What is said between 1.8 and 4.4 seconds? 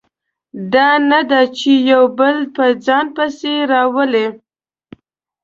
یو بل په ځان پسې راولي.